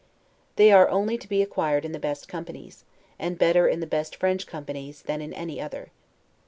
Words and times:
They 0.55 0.71
are 0.71 0.89
only 0.89 1.15
to 1.19 1.29
be 1.29 1.43
acquired 1.43 1.85
in 1.85 1.91
the 1.91 1.99
best 1.99 2.27
companies, 2.27 2.85
and 3.19 3.37
better 3.37 3.67
in 3.67 3.81
the 3.81 3.85
best 3.85 4.15
French 4.15 4.47
companies 4.47 5.03
than 5.03 5.21
in 5.21 5.31
any 5.31 5.61
other. 5.61 5.91